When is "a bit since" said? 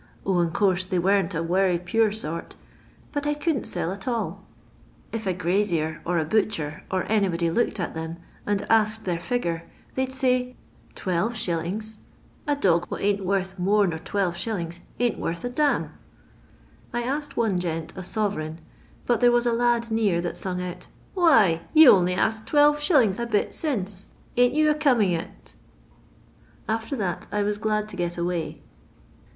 23.19-24.07